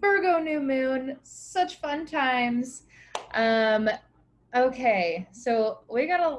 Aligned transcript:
Virgo 0.00 0.38
new 0.38 0.60
moon, 0.60 1.18
such 1.22 1.76
fun 1.76 2.06
times. 2.06 2.84
Um, 3.34 3.88
okay, 4.56 5.28
so 5.32 5.80
we 5.90 6.06
got 6.06 6.20
a 6.20 6.38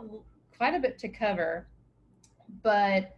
quite 0.58 0.74
a 0.74 0.80
bit 0.80 0.98
to 1.00 1.10
cover, 1.10 1.68
but 2.64 3.16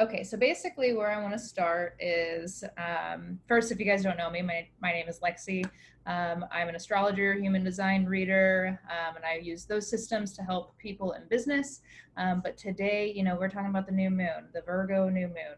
okay, 0.00 0.24
so 0.24 0.36
basically 0.36 0.94
where 0.94 1.10
I 1.10 1.20
want 1.20 1.32
to 1.34 1.38
start 1.38 1.96
is 2.00 2.64
um, 2.78 3.38
first, 3.46 3.70
if 3.70 3.78
you 3.78 3.84
guys 3.84 4.02
don't 4.02 4.16
know 4.16 4.30
me, 4.30 4.42
my, 4.42 4.66
my 4.80 4.92
name 4.92 5.08
is 5.08 5.20
Lexi. 5.20 5.64
Um, 6.06 6.44
I'm 6.50 6.68
an 6.68 6.74
astrologer, 6.74 7.34
human 7.34 7.62
design 7.62 8.06
reader, 8.06 8.80
um, 8.90 9.16
and 9.16 9.24
I 9.24 9.36
use 9.36 9.66
those 9.66 9.88
systems 9.88 10.32
to 10.34 10.42
help 10.42 10.76
people 10.78 11.12
in 11.12 11.22
business. 11.28 11.80
Um, 12.16 12.40
but 12.42 12.56
today, 12.56 13.12
you 13.14 13.22
know, 13.22 13.36
we're 13.38 13.48
talking 13.48 13.70
about 13.70 13.86
the 13.86 13.92
new 13.92 14.10
moon, 14.10 14.48
the 14.52 14.62
Virgo 14.62 15.08
new 15.08 15.28
moon. 15.28 15.56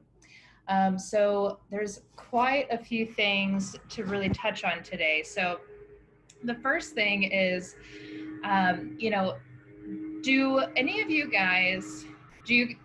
Um, 0.69 0.99
so 0.99 1.59
there's 1.71 2.03
quite 2.17 2.67
a 2.71 2.79
few 2.79 3.07
things 3.07 3.77
to 3.91 4.05
really 4.05 4.31
touch 4.31 4.64
on 4.64 4.83
today. 4.83 5.23
So 5.23 5.61
the 6.43 6.55
first 6.55 6.95
thing 6.95 7.25
is, 7.25 7.77
um, 8.45 8.96
you 8.99 9.11
know, 9.11 9.36
do 10.22 10.61
any 10.77 11.03
of 11.03 11.11
you 11.11 11.31
guys 11.31 12.07
do 12.45 12.55
you 12.55 12.77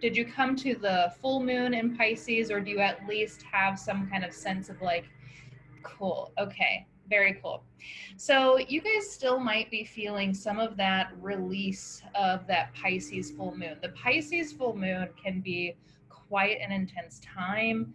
did 0.00 0.16
you 0.16 0.26
come 0.26 0.54
to 0.56 0.74
the 0.74 1.14
full 1.22 1.40
moon 1.42 1.72
in 1.72 1.96
Pisces, 1.96 2.50
or 2.50 2.60
do 2.60 2.70
you 2.70 2.80
at 2.80 3.06
least 3.08 3.42
have 3.50 3.78
some 3.78 4.06
kind 4.10 4.22
of 4.22 4.34
sense 4.34 4.68
of 4.68 4.82
like, 4.82 5.06
cool, 5.82 6.30
okay, 6.38 6.86
very 7.08 7.38
cool. 7.42 7.62
So 8.18 8.58
you 8.58 8.82
guys 8.82 9.10
still 9.10 9.38
might 9.38 9.70
be 9.70 9.82
feeling 9.82 10.34
some 10.34 10.58
of 10.58 10.76
that 10.76 11.12
release 11.22 12.02
of 12.14 12.46
that 12.48 12.74
Pisces 12.74 13.30
full 13.30 13.56
moon. 13.56 13.78
The 13.80 13.90
Pisces 13.90 14.52
full 14.52 14.76
moon 14.76 15.08
can 15.22 15.40
be 15.40 15.74
quite 16.34 16.58
an 16.60 16.72
intense 16.72 17.20
time 17.20 17.94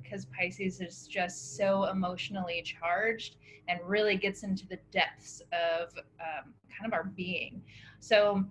because 0.00 0.24
um, 0.26 0.30
Pisces 0.38 0.80
is 0.80 1.08
just 1.08 1.56
so 1.56 1.86
emotionally 1.86 2.62
charged 2.62 3.34
and 3.66 3.80
really 3.84 4.16
gets 4.16 4.44
into 4.44 4.64
the 4.68 4.78
depths 4.92 5.42
of 5.52 5.88
um, 6.20 6.54
kind 6.70 6.86
of 6.86 6.92
our 6.92 7.02
being. 7.02 7.60
So 7.98 8.44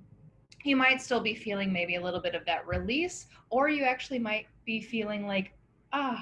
you 0.66 0.76
might 0.76 1.02
still 1.02 1.22
be 1.22 1.34
feeling 1.34 1.72
maybe 1.72 1.96
a 1.96 2.02
little 2.02 2.20
bit 2.20 2.36
of 2.36 2.44
that 2.48 2.68
release, 2.68 3.28
or 3.50 3.70
you 3.70 3.86
actually 3.86 4.20
might 4.20 4.48
be 4.66 4.82
feeling 4.82 5.26
like, 5.26 5.54
ah, 5.94 6.22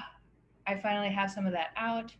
I 0.68 0.76
finally 0.76 1.10
have 1.10 1.28
some 1.28 1.44
of 1.44 1.52
that 1.54 1.70
out. 1.76 2.14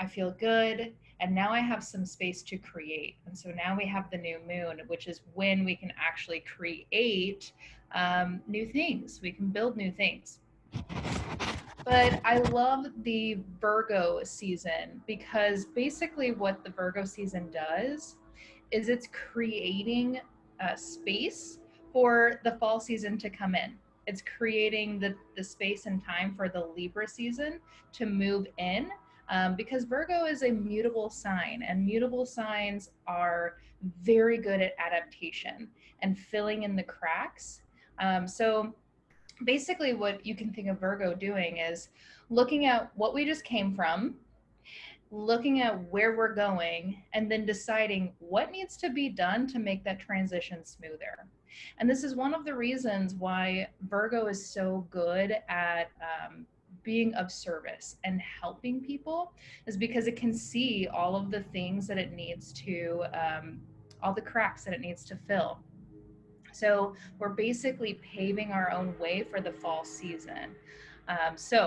I 0.00 0.08
feel 0.08 0.32
good. 0.32 0.92
And 1.20 1.34
now 1.34 1.50
I 1.50 1.60
have 1.60 1.84
some 1.84 2.06
space 2.06 2.42
to 2.44 2.56
create. 2.56 3.16
And 3.26 3.36
so 3.36 3.50
now 3.50 3.76
we 3.76 3.86
have 3.86 4.10
the 4.10 4.16
new 4.16 4.38
moon, 4.48 4.80
which 4.86 5.06
is 5.06 5.20
when 5.34 5.64
we 5.64 5.76
can 5.76 5.92
actually 5.98 6.40
create 6.40 7.52
um, 7.94 8.40
new 8.46 8.66
things. 8.66 9.20
We 9.22 9.32
can 9.32 9.48
build 9.48 9.76
new 9.76 9.92
things. 9.92 10.38
But 11.84 12.20
I 12.24 12.38
love 12.50 12.86
the 13.02 13.38
Virgo 13.60 14.20
season 14.22 15.02
because 15.06 15.64
basically 15.64 16.32
what 16.32 16.64
the 16.64 16.70
Virgo 16.70 17.04
season 17.04 17.50
does 17.50 18.16
is 18.70 18.88
it's 18.88 19.08
creating 19.08 20.20
a 20.60 20.76
space 20.76 21.58
for 21.92 22.40
the 22.44 22.52
fall 22.52 22.80
season 22.80 23.18
to 23.18 23.30
come 23.30 23.54
in. 23.54 23.74
It's 24.06 24.22
creating 24.22 25.00
the, 25.00 25.14
the 25.36 25.44
space 25.44 25.86
and 25.86 26.02
time 26.02 26.34
for 26.34 26.48
the 26.48 26.66
Libra 26.76 27.08
season 27.08 27.60
to 27.92 28.06
move 28.06 28.46
in 28.58 28.90
um, 29.30 29.56
because 29.56 29.84
Virgo 29.84 30.26
is 30.26 30.42
a 30.42 30.50
mutable 30.50 31.08
sign, 31.08 31.64
and 31.66 31.84
mutable 31.84 32.26
signs 32.26 32.90
are 33.06 33.54
very 34.02 34.36
good 34.36 34.60
at 34.60 34.74
adaptation 34.78 35.68
and 36.02 36.18
filling 36.18 36.64
in 36.64 36.76
the 36.76 36.82
cracks 36.82 37.62
um, 38.00 38.26
so 38.26 38.74
basically, 39.44 39.92
what 39.92 40.24
you 40.24 40.34
can 40.34 40.52
think 40.52 40.68
of 40.68 40.80
Virgo 40.80 41.14
doing 41.14 41.58
is 41.58 41.90
looking 42.30 42.66
at 42.66 42.90
what 42.96 43.14
we 43.14 43.24
just 43.24 43.44
came 43.44 43.74
from, 43.74 44.14
looking 45.10 45.60
at 45.60 45.78
where 45.90 46.16
we're 46.16 46.34
going, 46.34 47.02
and 47.12 47.30
then 47.30 47.44
deciding 47.44 48.12
what 48.18 48.50
needs 48.50 48.76
to 48.78 48.90
be 48.90 49.08
done 49.08 49.46
to 49.48 49.58
make 49.58 49.84
that 49.84 50.00
transition 50.00 50.64
smoother. 50.64 51.26
And 51.78 51.90
this 51.90 52.04
is 52.04 52.14
one 52.14 52.32
of 52.32 52.44
the 52.44 52.54
reasons 52.54 53.14
why 53.14 53.68
Virgo 53.88 54.26
is 54.26 54.44
so 54.44 54.86
good 54.90 55.36
at 55.48 55.90
um, 56.00 56.46
being 56.90 57.14
of 57.14 57.30
service 57.30 57.88
and 58.02 58.20
helping 58.42 58.80
people, 58.80 59.32
is 59.68 59.76
because 59.76 60.08
it 60.08 60.16
can 60.16 60.32
see 60.34 60.88
all 60.92 61.14
of 61.14 61.30
the 61.30 61.42
things 61.56 61.86
that 61.86 61.98
it 61.98 62.10
needs 62.24 62.52
to, 62.52 63.04
um, 63.22 63.60
all 64.02 64.12
the 64.12 64.26
cracks 64.32 64.64
that 64.64 64.74
it 64.74 64.80
needs 64.80 65.04
to 65.04 65.14
fill. 65.28 65.52
So 66.52 66.94
we're 67.20 67.36
basically 67.48 67.94
paving 68.14 68.50
our 68.50 68.72
own 68.72 68.98
way 68.98 69.22
for 69.30 69.40
the 69.40 69.52
fall 69.52 69.84
season. 69.84 70.46
Um, 71.06 71.36
so 71.36 71.58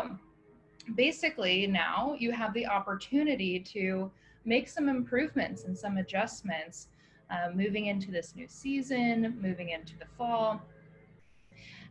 basically 0.95 1.67
now 1.67 2.17
you 2.19 2.33
have 2.33 2.53
the 2.53 2.65
opportunity 2.77 3.61
to 3.75 4.11
make 4.43 4.67
some 4.67 4.89
improvements 4.89 5.63
and 5.63 5.77
some 5.77 5.95
adjustments 6.03 6.89
uh, 7.31 7.49
moving 7.55 7.85
into 7.85 8.11
this 8.11 8.35
new 8.35 8.47
season, 8.49 9.37
moving 9.41 9.69
into 9.69 9.93
the 9.97 10.09
fall. 10.17 10.61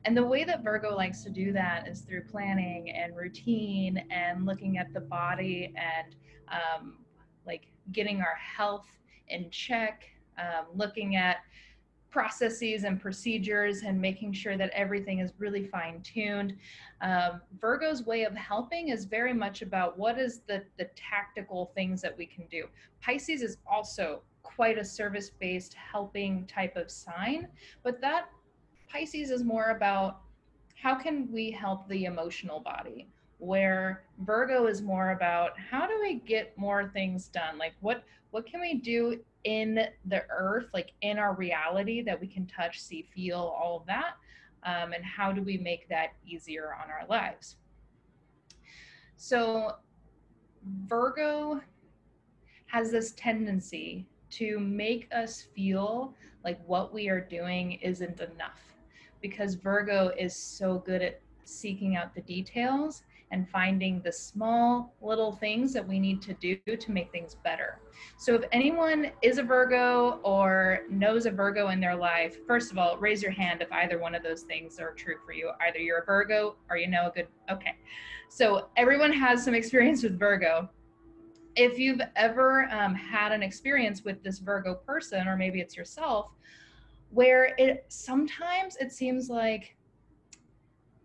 And 0.05 0.17
the 0.17 0.25
way 0.25 0.45
that 0.45 0.65
Virgo 0.65 0.97
likes 0.97 1.23
to 1.23 1.31
do 1.31 1.53
that 1.53 1.87
is 1.87 2.01
through 2.01 2.25
planning 2.25 2.91
and 2.91 3.17
routine 3.17 4.05
and 4.11 4.45
looking 4.45 4.79
at 4.79 4.93
the 4.93 5.01
body 5.01 5.73
and 5.77 6.17
um, 6.49 6.99
like 7.47 7.67
getting 7.93 8.21
our 8.21 8.37
health 8.37 8.87
in 9.29 9.49
check, 9.51 10.05
um, 10.39 10.67
looking 10.75 11.17
at 11.17 11.39
processes 12.11 12.85
and 12.85 13.01
procedures 13.01 13.83
and 13.83 13.99
making 13.99 14.33
sure 14.33 14.59
that 14.59 14.71
everything 14.75 15.21
is 15.21 15.33
really 15.39 15.65
fine 15.65 16.03
tuned. 16.03 16.55
Um, 17.01 17.41
Virgo's 17.59 18.05
way 18.05 18.25
of 18.25 18.35
helping 18.35 18.89
is 18.89 19.07
very 19.07 19.33
much 19.33 19.63
about 19.63 19.99
what 19.99 20.19
is 20.19 20.41
the, 20.47 20.63
the 20.79 20.91
tactical 20.95 21.73
things 21.75 22.03
that 22.03 22.17
we 22.17 22.27
can 22.27 22.45
do. 22.51 22.67
Pisces 23.01 23.41
is 23.41 23.57
also 23.67 24.23
quite 24.43 24.77
a 24.77 24.85
service 24.85 25.31
based 25.31 25.75
helping 25.75 26.47
type 26.47 26.77
of 26.77 26.91
sign, 26.91 27.49
but 27.83 28.01
that 28.03 28.27
Pisces 28.93 29.31
is 29.31 29.43
more 29.43 29.71
about 29.71 30.21
how 30.75 30.95
can 30.95 31.31
we 31.33 31.51
help 31.51 31.89
the 31.89 32.05
emotional 32.05 32.61
body? 32.61 33.09
Where 33.39 34.05
Virgo 34.19 34.67
is 34.67 34.83
more 34.83 35.13
about 35.13 35.59
how 35.59 35.87
do 35.87 35.99
we 36.01 36.17
get 36.17 36.57
more 36.59 36.91
things 36.93 37.29
done? 37.29 37.57
Like 37.57 37.73
what 37.81 38.05
what 38.33 38.47
can 38.47 38.61
we 38.61 38.75
do 38.75 39.21
in 39.45 39.87
the 40.07 40.25
earth, 40.31 40.67
like 40.73 40.93
in 41.01 41.19
our 41.19 41.35
reality 41.35 42.03
that 42.03 42.21
we 42.21 42.27
can 42.27 42.47
touch, 42.47 42.81
see, 42.81 43.03
feel, 43.15 43.39
all 43.39 43.79
of 43.79 43.87
that. 43.87 44.15
Um, 44.65 44.93
and 44.93 45.05
how 45.05 45.33
do 45.33 45.43
we 45.43 45.59
make 45.59 45.89
that 45.89 46.13
easier 46.27 46.75
on 46.83 46.91
our 46.91 47.07
lives? 47.09 47.57
So, 49.17 49.77
Virgo 50.87 51.61
has 52.67 52.91
this 52.91 53.13
tendency 53.13 54.07
to 54.31 54.59
make 54.61 55.09
us 55.13 55.47
feel 55.55 56.15
like 56.45 56.61
what 56.67 56.95
we 56.95 57.09
are 57.09 57.21
doing 57.21 57.73
isn't 57.83 58.21
enough 58.21 58.72
because 59.23 59.55
Virgo 59.55 60.13
is 60.19 60.37
so 60.37 60.83
good 60.85 61.01
at 61.01 61.21
seeking 61.45 61.97
out 61.97 62.15
the 62.15 62.21
details 62.23 63.05
and 63.33 63.49
finding 63.49 64.01
the 64.03 64.13
small 64.13 64.95
little 65.01 65.33
things 65.33 65.73
that 65.73 65.87
we 65.87 65.99
need 65.99 66.21
to 66.21 66.35
do 66.35 66.57
to 66.77 66.93
make 66.93 67.11
things 67.11 67.37
better. 67.43 67.81
So 68.19 68.35
if 68.35 68.45
anyone 68.53 69.11
is 69.23 69.39
a 69.39 69.43
Virgo 69.43 70.21
or 70.23 70.81
knows 70.91 71.25
a 71.25 71.31
Virgo 71.31 71.69
in 71.69 71.81
their 71.81 71.97
life, 71.97 72.37
first 72.47 72.71
of 72.71 72.79
all, 72.79 72.99
raise 72.99 73.23
your 73.23 73.33
hand 73.33 73.63
if 73.63 73.73
either 73.73 73.99
one 73.99 74.15
of 74.15 74.23
those 74.23 74.43
things 74.43 74.79
are 74.79 74.93
true 74.93 75.17
for 75.25 75.33
you. 75.33 75.51
Either 75.67 75.79
you're 75.79 76.01
a 76.01 76.05
Virgo 76.05 76.57
or 76.69 76.77
you 76.77 76.89
know 76.89 77.09
a 77.09 77.11
good, 77.11 77.27
okay. 77.51 77.75
So 78.29 78.69
everyone 78.77 79.13
has 79.13 79.43
some 79.43 79.55
experience 79.55 80.03
with 80.03 80.19
Virgo. 80.19 80.69
If 81.57 81.79
you've 81.79 82.01
ever 82.17 82.69
um, 82.71 82.95
had 82.95 83.33
an 83.33 83.43
experience 83.43 84.05
with 84.05 84.23
this 84.23 84.39
Virgo 84.41 84.75
person, 84.75 85.27
or 85.27 85.37
maybe 85.37 85.61
it's 85.61 85.77
yourself, 85.77 86.33
where 87.13 87.55
it 87.59 87.85
sometimes 87.89 88.77
it 88.77 88.91
seems 88.91 89.29
like 89.29 89.77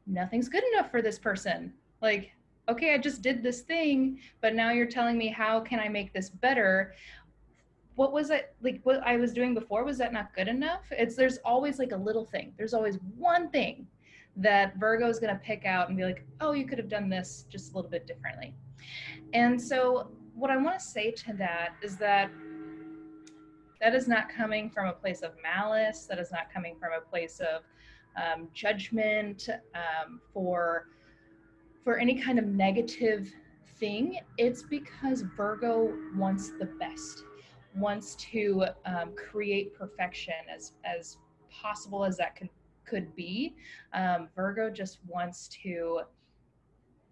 nothing's 0.05 0.47
good 0.47 0.63
enough 0.73 0.89
for 0.89 1.01
this 1.01 1.19
person. 1.19 1.73
Like 2.01 2.31
okay 2.69 2.93
i 2.93 2.97
just 2.97 3.21
did 3.21 3.41
this 3.41 3.61
thing 3.61 4.19
but 4.41 4.53
now 4.53 4.71
you're 4.71 4.85
telling 4.85 5.17
me 5.17 5.29
how 5.29 5.57
can 5.59 5.79
i 5.79 5.87
make 5.87 6.13
this 6.13 6.29
better? 6.29 6.93
What 7.95 8.13
was 8.13 8.29
it 8.29 8.53
like 8.61 8.79
what 8.83 9.01
i 9.05 9.17
was 9.17 9.33
doing 9.33 9.53
before 9.53 9.83
was 9.83 9.97
that 9.97 10.13
not 10.13 10.33
good 10.35 10.47
enough? 10.47 10.85
It's 10.91 11.15
there's 11.15 11.37
always 11.39 11.79
like 11.79 11.91
a 11.91 11.97
little 11.97 12.25
thing. 12.25 12.53
There's 12.57 12.73
always 12.73 12.97
one 13.17 13.49
thing 13.49 13.87
that 14.35 14.77
virgo 14.77 15.09
is 15.09 15.19
going 15.19 15.33
to 15.33 15.41
pick 15.41 15.65
out 15.65 15.87
and 15.89 15.97
be 15.97 16.03
like 16.03 16.23
oh 16.41 16.51
you 16.51 16.65
could 16.65 16.77
have 16.77 16.89
done 16.89 17.09
this 17.09 17.45
just 17.49 17.73
a 17.73 17.75
little 17.75 17.91
bit 17.91 18.05
differently. 18.07 18.53
And 19.33 19.61
so 19.61 20.11
what 20.35 20.51
i 20.51 20.57
want 20.57 20.77
to 20.77 20.85
say 20.85 21.09
to 21.09 21.33
that 21.33 21.69
is 21.81 21.97
that 21.97 22.29
that 23.81 23.95
is 23.95 24.07
not 24.07 24.29
coming 24.29 24.69
from 24.69 24.87
a 24.87 24.93
place 24.93 25.21
of 25.21 25.31
malice 25.41 26.05
that 26.09 26.19
is 26.19 26.31
not 26.31 26.51
coming 26.53 26.75
from 26.79 26.91
a 26.93 27.01
place 27.01 27.39
of 27.39 27.63
um, 28.15 28.47
judgment 28.53 29.49
um, 29.75 30.19
for 30.33 30.87
for 31.83 31.97
any 31.97 32.21
kind 32.21 32.37
of 32.37 32.45
negative 32.45 33.33
thing, 33.79 34.19
it's 34.37 34.63
because 34.63 35.21
Virgo 35.21 35.93
wants 36.15 36.51
the 36.59 36.65
best, 36.79 37.23
wants 37.75 38.15
to 38.15 38.65
um, 38.85 39.13
create 39.15 39.73
perfection 39.73 40.33
as 40.53 40.73
as 40.83 41.17
possible 41.49 42.03
as 42.03 42.17
that 42.17 42.35
could 42.35 42.49
could 42.85 43.15
be. 43.15 43.55
Um, 43.93 44.29
Virgo 44.35 44.69
just 44.69 44.99
wants 45.07 45.47
to 45.63 46.01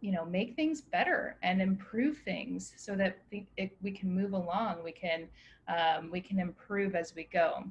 you 0.01 0.11
know 0.11 0.25
make 0.25 0.55
things 0.55 0.81
better 0.81 1.37
and 1.43 1.61
improve 1.61 2.17
things 2.19 2.73
so 2.77 2.95
that 2.95 3.17
we, 3.31 3.47
it, 3.57 3.75
we 3.81 3.91
can 3.91 4.13
move 4.13 4.33
along 4.33 4.83
we 4.83 4.91
can 4.91 5.27
um, 5.67 6.11
we 6.11 6.21
can 6.21 6.39
improve 6.39 6.93
as 6.93 7.15
we 7.15 7.23
go. 7.33 7.63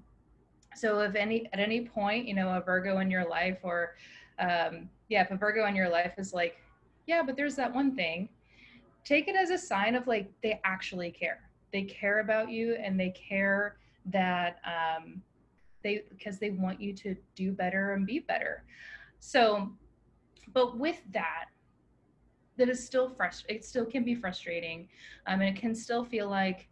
So 0.75 0.99
if 1.01 1.15
any 1.15 1.49
at 1.53 1.61
any 1.61 1.83
point 1.83 2.27
you 2.27 2.35
know 2.35 2.49
a 2.51 2.61
virgo 2.61 2.99
in 2.99 3.11
your 3.11 3.29
life 3.29 3.59
or 3.63 3.95
um, 4.39 4.89
yeah 5.09 5.23
if 5.23 5.31
a 5.31 5.37
virgo 5.37 5.67
in 5.67 5.77
your 5.77 5.89
life 5.89 6.15
is 6.19 6.35
like 6.35 6.57
yeah 7.07 7.23
but 7.23 7.37
there's 7.37 7.55
that 7.57 7.73
one 7.73 7.95
thing 7.95 8.29
take 9.05 9.29
it 9.29 9.37
as 9.37 9.51
a 9.51 9.59
sign 9.59 9.95
of 9.95 10.07
like 10.07 10.31
they 10.43 10.61
actually 10.65 11.11
care. 11.11 11.41
They 11.73 11.83
care 11.83 12.21
about 12.21 12.51
you 12.51 12.75
and 12.75 12.99
they 12.99 13.11
care 13.11 13.77
that 14.07 14.59
um, 14.65 15.23
they 15.83 16.05
because 16.09 16.39
they 16.39 16.51
want 16.51 16.81
you 16.81 16.93
to 16.95 17.15
do 17.35 17.53
better 17.53 17.93
and 17.93 18.07
be 18.07 18.21
better. 18.21 18.65
So 19.21 19.71
but 20.53 20.79
with 20.79 21.01
that 21.13 21.47
that 22.57 22.69
is 22.69 22.85
still 22.85 23.09
frustrating 23.09 23.57
it 23.57 23.65
still 23.65 23.85
can 23.85 24.05
be 24.05 24.15
frustrating 24.15 24.89
um, 25.27 25.41
and 25.41 25.57
it 25.57 25.61
can 25.61 25.75
still 25.75 26.05
feel 26.05 26.29
like 26.29 26.69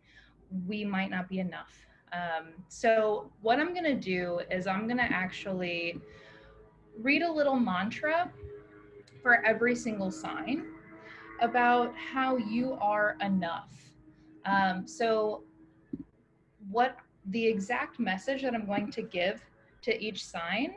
we 0.66 0.84
might 0.84 1.10
not 1.10 1.28
be 1.28 1.38
enough. 1.38 1.74
Um, 2.12 2.52
so 2.68 3.30
what 3.40 3.58
i'm 3.58 3.72
going 3.72 3.84
to 3.84 3.94
do 3.94 4.40
is 4.50 4.66
i'm 4.66 4.86
going 4.86 4.98
to 4.98 5.10
actually 5.10 5.98
read 6.98 7.22
a 7.22 7.32
little 7.32 7.56
mantra 7.56 8.30
for 9.22 9.44
every 9.46 9.74
single 9.74 10.10
sign 10.10 10.66
about 11.40 11.94
how 11.96 12.36
you 12.36 12.74
are 12.80 13.16
enough. 13.20 13.72
Um, 14.44 14.86
so 14.86 15.44
what 16.70 16.96
the 17.26 17.46
exact 17.46 17.98
message 17.98 18.42
that 18.42 18.54
i'm 18.54 18.66
going 18.66 18.90
to 18.90 19.02
give 19.02 19.40
to 19.82 20.00
each 20.02 20.24
sign 20.24 20.74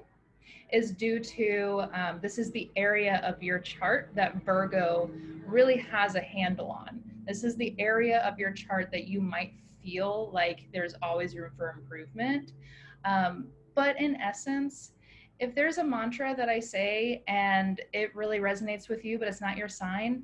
is 0.71 0.92
due 0.92 1.19
to 1.19 1.86
um, 1.94 2.19
this 2.21 2.38
is 2.38 2.51
the 2.51 2.71
area 2.75 3.21
of 3.24 3.42
your 3.42 3.59
chart 3.59 4.12
that 4.15 4.44
Virgo 4.44 5.09
really 5.45 5.77
has 5.77 6.15
a 6.15 6.21
handle 6.21 6.69
on. 6.69 7.01
This 7.27 7.44
is 7.44 7.56
the 7.56 7.75
area 7.80 8.19
of 8.21 8.38
your 8.38 8.51
chart 8.51 8.89
that 8.92 9.07
you 9.07 9.21
might 9.21 9.53
feel 9.83 10.30
like 10.33 10.68
there's 10.74 10.95
always 11.01 11.36
room 11.36 11.51
for 11.57 11.71
improvement. 11.71 12.53
Um, 13.03 13.47
but 13.75 14.00
in 14.00 14.15
essence, 14.15 14.92
if 15.39 15.53
there's 15.53 15.77
a 15.77 15.83
mantra 15.83 16.36
that 16.36 16.50
I 16.50 16.59
say 16.59 17.24
and 17.27 17.81
it 17.94 18.15
really 18.15 18.39
resonates 18.39 18.89
with 18.89 19.03
you, 19.03 19.19
but 19.19 19.27
it's 19.27 19.42
not 19.42 19.57
your 19.57 19.68
sign, 19.68 20.24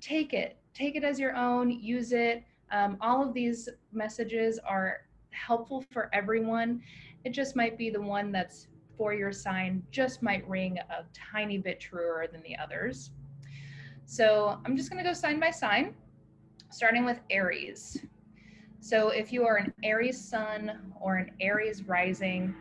take 0.00 0.32
it. 0.32 0.56
Take 0.74 0.96
it 0.96 1.04
as 1.04 1.18
your 1.18 1.34
own, 1.36 1.70
use 1.70 2.12
it. 2.12 2.44
Um, 2.70 2.96
all 3.00 3.26
of 3.26 3.34
these 3.34 3.68
messages 3.92 4.58
are 4.60 5.02
helpful 5.30 5.84
for 5.90 6.10
everyone. 6.12 6.82
It 7.24 7.30
just 7.30 7.56
might 7.56 7.76
be 7.76 7.90
the 7.90 8.00
one 8.00 8.32
that's 8.32 8.68
for 9.00 9.14
your 9.14 9.32
sign 9.32 9.82
just 9.90 10.22
might 10.22 10.46
ring 10.46 10.76
a 10.76 11.04
tiny 11.14 11.56
bit 11.56 11.80
truer 11.80 12.26
than 12.30 12.42
the 12.42 12.54
others. 12.54 13.12
So 14.04 14.60
I'm 14.66 14.76
just 14.76 14.90
going 14.90 15.02
to 15.02 15.08
go 15.08 15.14
sign 15.14 15.40
by 15.40 15.50
sign, 15.50 15.94
starting 16.68 17.06
with 17.06 17.18
Aries. 17.30 18.04
So 18.80 19.08
if 19.08 19.32
you 19.32 19.46
are 19.46 19.56
an 19.56 19.72
Aries 19.82 20.22
sun 20.22 20.92
or 21.00 21.16
an 21.16 21.30
Aries 21.40 21.84
rising, 21.84 22.54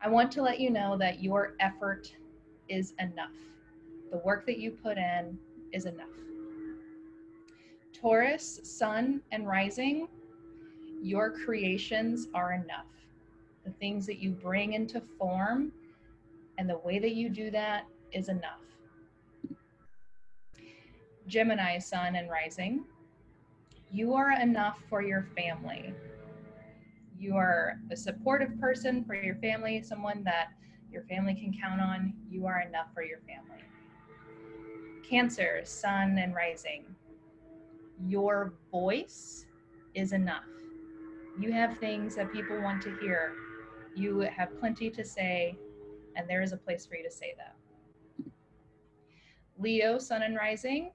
I 0.00 0.08
want 0.08 0.30
to 0.30 0.42
let 0.42 0.60
you 0.60 0.70
know 0.70 0.96
that 0.98 1.20
your 1.20 1.54
effort 1.58 2.14
is 2.68 2.94
enough. 3.00 3.34
The 4.12 4.18
work 4.18 4.46
that 4.46 4.58
you 4.58 4.70
put 4.70 4.96
in 4.96 5.36
is 5.72 5.86
enough. 5.86 6.06
Taurus, 7.92 8.60
sun, 8.62 9.22
and 9.32 9.44
rising, 9.44 10.06
your 11.02 11.32
creations 11.32 12.28
are 12.32 12.52
enough 12.52 12.86
the 13.64 13.72
things 13.72 14.06
that 14.06 14.18
you 14.18 14.30
bring 14.30 14.74
into 14.74 15.00
form, 15.18 15.72
and 16.58 16.68
the 16.68 16.78
way 16.78 16.98
that 16.98 17.14
you 17.14 17.28
do 17.28 17.50
that 17.50 17.84
is 18.12 18.28
enough. 18.28 18.60
Gemini, 21.26 21.78
sun, 21.78 22.16
and 22.16 22.30
rising, 22.30 22.84
you 23.90 24.14
are 24.14 24.32
enough 24.40 24.78
for 24.88 25.02
your 25.02 25.26
family. 25.36 25.94
You 27.18 27.36
are 27.36 27.78
a 27.90 27.96
supportive 27.96 28.60
person 28.60 29.04
for 29.04 29.14
your 29.14 29.36
family, 29.36 29.82
someone 29.82 30.22
that 30.24 30.48
your 30.92 31.04
family 31.04 31.34
can 31.34 31.54
count 31.58 31.80
on. 31.80 32.12
You 32.30 32.46
are 32.46 32.60
enough 32.60 32.88
for 32.92 33.02
your 33.02 33.20
family. 33.20 33.64
Cancer, 35.08 35.60
sun, 35.64 36.18
and 36.18 36.34
rising, 36.34 36.84
your 38.06 38.52
voice 38.70 39.46
is 39.94 40.12
enough. 40.12 40.44
You 41.38 41.52
have 41.52 41.78
things 41.78 42.16
that 42.16 42.32
people 42.32 42.60
want 42.60 42.82
to 42.82 42.96
hear 42.98 43.32
you 43.96 44.20
have 44.20 44.58
plenty 44.58 44.90
to 44.90 45.04
say, 45.04 45.56
and 46.16 46.28
there 46.28 46.42
is 46.42 46.52
a 46.52 46.56
place 46.56 46.86
for 46.86 46.96
you 46.96 47.04
to 47.04 47.10
say 47.10 47.34
that. 47.36 47.54
Leo, 49.58 49.98
Sun 49.98 50.22
and 50.22 50.36
Rising, 50.36 50.90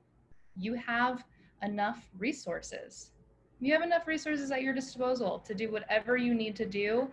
you 0.57 0.73
have 0.73 1.23
enough 1.63 2.09
resources. 2.17 3.11
You 3.59 3.73
have 3.73 3.81
enough 3.81 4.07
resources 4.07 4.51
at 4.51 4.61
your 4.61 4.73
disposal 4.73 5.39
to 5.39 5.53
do 5.53 5.71
whatever 5.71 6.17
you 6.17 6.33
need 6.33 6.55
to 6.57 6.65
do. 6.65 7.09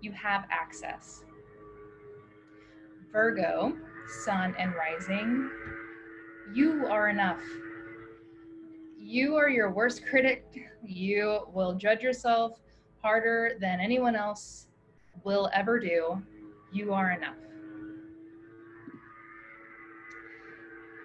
You 0.00 0.12
have 0.12 0.44
access. 0.50 1.24
Virgo, 3.12 3.76
Sun 4.24 4.54
and 4.58 4.74
Rising, 4.74 5.50
you 6.52 6.86
are 6.86 7.08
enough. 7.08 7.40
You 8.98 9.36
are 9.36 9.48
your 9.48 9.70
worst 9.70 10.04
critic. 10.06 10.44
You 10.82 11.46
will 11.52 11.74
judge 11.74 12.02
yourself 12.02 12.60
harder 13.00 13.56
than 13.60 13.80
anyone 13.80 14.16
else 14.16 14.66
will 15.24 15.48
ever 15.54 15.80
do, 15.80 16.22
you 16.72 16.92
are 16.92 17.12
enough. 17.12 17.36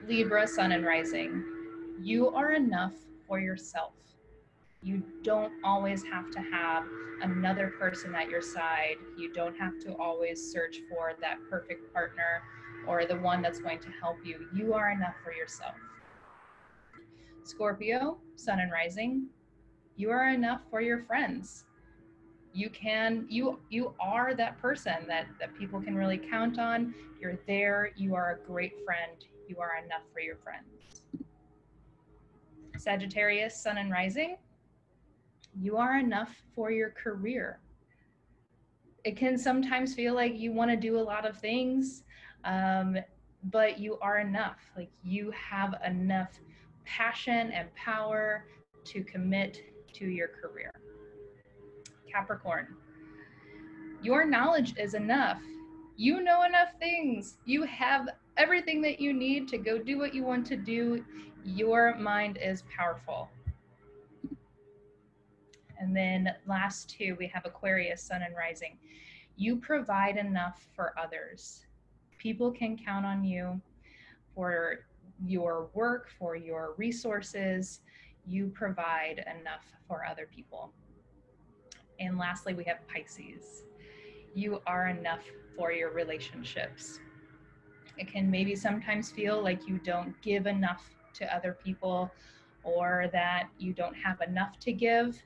Libra, 0.06 0.45
Sun 0.45 0.74
and 0.74 0.86
Rising, 0.86 1.44
you 2.01 2.30
are 2.30 2.51
enough 2.51 2.94
for 3.27 3.39
yourself. 3.39 3.94
You 4.81 5.04
don't 5.24 5.54
always 5.63 6.04
have 6.04 6.31
to 6.31 6.39
have 6.39 6.83
another 7.21 7.74
person 7.80 8.16
at 8.16 8.30
your 8.30 8.42
side. 8.42 8.95
You 9.18 9.33
don't 9.33 9.56
have 9.57 9.80
to 9.81 9.95
always 9.98 10.51
search 10.51 10.77
for 10.89 11.13
that 11.21 11.38
perfect 11.50 11.94
partner 11.94 12.42
or 12.88 13.06
the 13.06 13.18
one 13.18 13.42
that's 13.42 13.60
going 13.60 13.80
to 13.80 13.89
help 14.01 14.18
you. 14.24 14.48
You 14.54 14.74
are 14.74 14.92
enough 14.92 15.16
for 15.24 15.33
yourself. 15.33 15.75
Scorpio, 17.44 18.18
Sun 18.36 18.60
and 18.60 18.71
Rising, 18.71 19.27
you 19.98 20.12
are 20.12 20.30
enough 20.30 20.62
for 20.69 20.81
your 20.81 21.04
friends 21.04 21.66
you 22.54 22.69
can 22.69 23.25
you 23.30 23.60
you 23.69 23.94
are 24.00 24.34
that 24.34 24.60
person 24.60 24.96
that 25.07 25.28
that 25.40 25.56
people 25.56 25.81
can 25.81 25.96
really 25.96 26.18
count 26.18 26.60
on. 26.60 26.94
You're 27.19 27.40
there 27.48 27.92
you 27.96 28.16
are 28.16 28.40
a 28.42 28.48
great 28.48 28.74
friend 28.86 29.24
you 29.48 29.57
are 29.60 29.84
enough 29.84 30.04
for 30.13 30.19
your 30.19 30.38
friends. 30.38 31.04
Sagittarius 32.78 33.62
sun 33.62 33.78
and 33.78 33.92
rising 33.92 34.38
you 35.59 35.78
are 35.78 35.97
enough 35.97 36.35
for 36.56 36.71
your 36.71 36.92
career. 36.92 37.59
It 39.04 39.18
can 39.18 39.38
sometimes 39.38 39.94
feel 39.94 40.14
like 40.14 40.38
you 40.38 40.52
want 40.52 40.69
to 40.71 40.78
do 40.78 41.00
a 41.00 41.02
lot 41.02 41.28
of 41.28 41.38
things 41.38 42.04
um, 42.44 42.97
but 43.44 43.80
you 43.80 43.97
are 44.02 44.19
enough. 44.19 44.59
Like 44.76 44.90
you 45.04 45.31
have 45.31 45.76
enough 45.85 46.40
passion 46.85 47.52
and 47.52 47.73
power 47.76 48.45
to 48.85 49.04
commit 49.04 49.64
to 49.94 50.06
your 50.06 50.28
career 50.28 50.71
Capricorn. 52.11 52.75
Your 54.01 54.25
knowledge 54.25 54.75
is 54.78 54.94
enough. 54.94 55.42
You 55.97 56.21
know 56.21 56.44
enough 56.44 56.69
things. 56.80 57.37
You 57.45 57.63
have 57.63 58.07
everything 58.37 58.81
that 58.83 59.01
you 59.01 59.13
need 59.13 59.47
to 59.49 59.57
go 59.57 59.78
do 59.78 59.97
what 59.97 60.13
you 60.13 60.23
want 60.23 60.45
to 60.47 60.56
do. 60.56 61.04
Your 61.44 61.95
mind 61.95 62.37
is 62.42 62.63
powerful. 62.75 63.30
And 65.80 65.95
then 65.95 66.33
last 66.45 66.89
two, 66.89 67.16
we 67.19 67.28
have 67.28 67.45
Aquarius, 67.45 68.01
Sun 68.01 68.21
and 68.21 68.35
Rising. 68.35 68.78
You 69.37 69.56
provide 69.57 70.18
enough 70.18 70.68
for 70.75 70.94
others. 70.97 71.66
People 72.18 72.51
can 72.51 72.78
count 72.78 73.06
on 73.06 73.23
you 73.23 73.61
for 74.35 74.85
your 75.25 75.69
work, 75.73 76.09
for 76.18 76.35
your 76.35 76.73
resources. 76.78 77.81
You 78.25 78.47
provide 78.47 79.25
enough 79.39 79.66
for 79.87 80.06
other 80.06 80.28
people. 80.33 80.71
And 81.99 82.18
lastly, 82.18 82.53
we 82.53 82.63
have 82.65 82.77
Pisces. 82.87 83.63
You 84.33 84.61
are 84.65 84.87
enough 84.87 85.23
for 85.56 85.71
your 85.71 85.91
relationships. 85.91 86.99
It 87.97 88.11
can 88.11 88.31
maybe 88.31 88.56
sometimes 88.56 89.11
feel 89.11 89.44
like 89.44 89.68
you 89.68 89.79
don't 89.83 90.19
give 90.21 90.47
enough 90.47 90.83
to 91.15 91.35
other 91.35 91.57
people 91.63 92.11
or 92.63 93.09
that 93.11 93.49
you 93.57 93.73
don't 93.73 93.95
have 93.95 94.21
enough 94.21 94.59
to 94.59 94.71
give, 94.71 95.21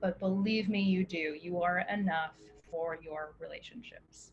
but 0.00 0.18
believe 0.20 0.68
me, 0.68 0.80
you 0.80 1.04
do. 1.04 1.36
You 1.40 1.62
are 1.62 1.84
enough 1.92 2.34
for 2.70 2.98
your 3.02 3.34
relationships. 3.40 4.32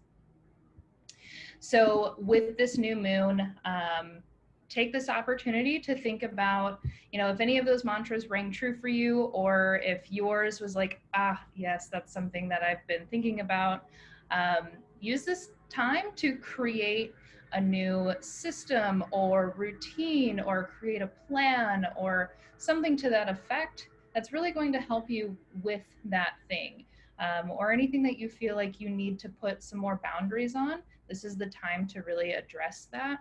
So, 1.60 2.16
with 2.18 2.58
this 2.58 2.78
new 2.78 2.96
moon, 2.96 3.56
um, 3.66 4.24
take 4.72 4.94
this 4.94 5.10
opportunity 5.10 5.80
to 5.80 5.94
think 5.96 6.24
about, 6.24 6.80
you 7.12 7.20
know, 7.20 7.30
if 7.30 7.42
any 7.42 7.58
of 7.58 7.66
those 7.66 7.84
mantras 7.84 8.30
rang 8.30 8.52
true 8.52 8.74
for 8.74 8.88
you, 8.88 9.24
or 9.26 9.82
if 9.84 10.10
yours 10.10 10.62
was 10.62 10.76
like, 10.76 11.02
ah, 11.14 11.44
yes, 11.56 11.90
that's 11.90 12.14
something 12.14 12.48
that 12.48 12.64
I've 12.64 12.86
been 12.88 13.06
thinking 13.12 13.42
about. 13.42 13.86
Um, 14.32 14.70
use 15.02 15.26
this 15.26 15.50
time 15.70 16.06
to 16.16 16.38
create 16.38 17.14
a 17.52 17.60
new 17.60 18.14
system 18.22 19.04
or 19.12 19.54
routine 19.58 20.40
or 20.40 20.70
create 20.80 21.02
a 21.02 21.08
plan 21.28 21.86
or 21.98 22.32
something 22.58 22.96
to 22.96 23.10
that 23.10 23.28
effect 23.28 23.90
that's 24.14 24.32
really 24.32 24.52
going 24.52 24.72
to 24.72 24.80
help 24.80 25.10
you 25.10 25.36
with 25.64 25.84
that 26.06 26.36
thing. 26.50 26.86
Um, 27.20 27.52
or 27.52 27.72
anything 27.72 28.02
that 28.04 28.18
you 28.18 28.30
feel 28.30 28.56
like 28.56 28.80
you 28.80 28.90
need 28.90 29.20
to 29.20 29.30
put 29.30 29.62
some 29.62 29.80
more 29.80 30.00
boundaries 30.02 30.56
on, 30.56 30.82
this 31.08 31.24
is 31.24 31.36
the 31.36 31.46
time 31.48 31.86
to 31.88 32.02
really 32.02 32.32
address 32.32 32.88
that. 32.92 33.20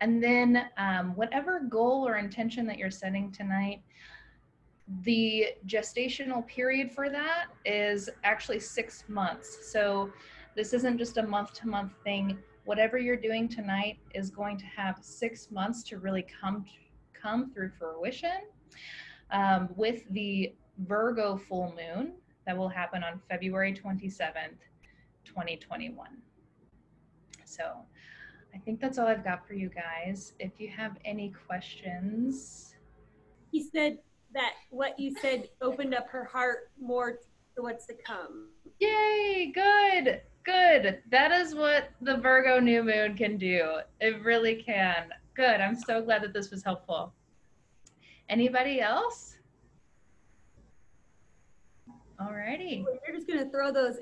And 0.00 0.22
then 0.22 0.66
um, 0.76 1.14
whatever 1.16 1.60
goal 1.68 2.06
or 2.06 2.16
intention 2.16 2.66
that 2.66 2.78
you're 2.78 2.90
setting 2.90 3.30
tonight, 3.30 3.82
the 5.02 5.48
gestational 5.66 6.46
period 6.46 6.90
for 6.92 7.08
that 7.08 7.46
is 7.64 8.10
actually 8.22 8.60
six 8.60 9.04
months. 9.08 9.70
So 9.72 10.10
this 10.54 10.72
isn't 10.72 10.98
just 10.98 11.16
a 11.16 11.22
month 11.22 11.54
to 11.54 11.68
month 11.68 11.94
thing. 12.04 12.38
Whatever 12.64 12.98
you're 12.98 13.16
doing 13.16 13.48
tonight 13.48 13.98
is 14.14 14.30
going 14.30 14.58
to 14.58 14.66
have 14.66 14.98
six 15.00 15.50
months 15.50 15.82
to 15.84 15.98
really 15.98 16.26
come 16.40 16.64
come 17.12 17.50
through 17.50 17.70
fruition. 17.78 18.42
Um, 19.30 19.70
with 19.74 20.02
the 20.10 20.54
Virgo 20.78 21.36
full 21.36 21.74
moon 21.74 22.12
that 22.46 22.56
will 22.56 22.68
happen 22.68 23.02
on 23.02 23.20
February 23.28 23.72
27th, 23.72 24.58
2021. 25.24 26.08
So 27.44 27.76
I 28.54 28.58
think 28.58 28.80
that's 28.80 28.98
all 28.98 29.06
I've 29.08 29.24
got 29.24 29.46
for 29.46 29.54
you 29.54 29.68
guys. 29.68 30.34
If 30.38 30.52
you 30.58 30.68
have 30.68 30.96
any 31.04 31.32
questions. 31.46 32.74
He 33.50 33.62
said 33.62 33.98
that 34.32 34.52
what 34.70 34.98
you 34.98 35.14
said 35.20 35.48
opened 35.60 35.94
up 35.94 36.08
her 36.08 36.24
heart 36.24 36.70
more 36.80 37.18
to 37.56 37.62
what's 37.62 37.86
to 37.86 37.94
come. 38.06 38.48
Yay, 38.80 39.52
good, 39.54 40.20
good. 40.44 41.00
That 41.10 41.32
is 41.32 41.54
what 41.54 41.90
the 42.00 42.16
Virgo 42.16 42.60
new 42.60 42.82
moon 42.82 43.16
can 43.16 43.36
do. 43.36 43.78
It 44.00 44.22
really 44.22 44.62
can. 44.62 45.08
Good. 45.34 45.60
I'm 45.60 45.76
so 45.76 46.02
glad 46.02 46.22
that 46.22 46.32
this 46.32 46.50
was 46.50 46.62
helpful. 46.62 47.12
Anybody 48.28 48.80
else? 48.80 49.36
Alrighty. 52.20 52.84
You're 53.06 53.16
just 53.16 53.26
going 53.26 53.40
to 53.40 53.50
throw 53.50 53.72
those 53.72 53.96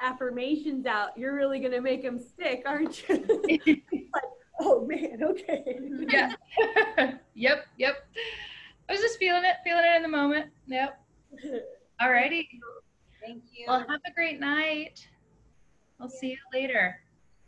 affirmations 0.00 0.86
out. 0.86 1.16
You're 1.16 1.34
really 1.34 1.58
going 1.60 1.72
to 1.72 1.80
make 1.80 2.02
them 2.02 2.18
stick, 2.18 2.62
aren't 2.66 3.08
you? 3.08 3.24
like, 4.14 4.24
oh 4.60 4.86
man, 4.86 5.22
okay. 5.22 5.80
yeah. 6.08 6.32
yep, 7.34 7.66
yep. 7.76 8.06
I 8.88 8.92
was 8.92 9.00
just 9.00 9.18
feeling 9.18 9.44
it, 9.44 9.56
feeling 9.64 9.84
it 9.84 9.96
in 9.96 10.02
the 10.02 10.08
moment. 10.08 10.46
Yep. 10.66 11.00
Alrighty. 12.00 12.48
Thank 13.24 13.42
you. 13.52 13.66
Well, 13.68 13.80
have 13.80 14.00
a 14.06 14.12
great 14.14 14.40
night. 14.40 15.06
I'll 16.00 16.08
see 16.08 16.30
you 16.30 16.38
later. 16.52 17.00